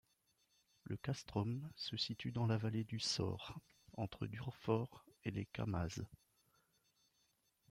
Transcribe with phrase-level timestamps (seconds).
[0.85, 3.59] Le castrum se situe dans la vallée du Sor,
[3.95, 6.03] entre Durfort et Les Cammazes.